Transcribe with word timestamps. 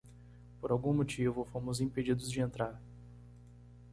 Por 0.59 0.71
algum 0.71 0.95
motivo,? 0.95 1.45
fomos 1.45 1.79
impedidos 1.79 2.31
de 2.31 2.41
entrar. 2.41 2.81